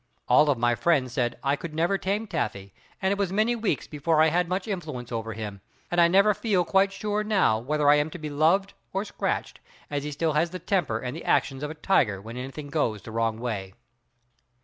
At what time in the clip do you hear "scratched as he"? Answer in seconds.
9.05-10.11